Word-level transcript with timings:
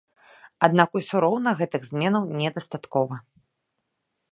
Аднак 0.67 0.89
усё 0.99 1.15
роўна 1.25 1.53
гэтых 1.59 1.85
зменаў 1.91 2.23
недастаткова. 2.41 3.15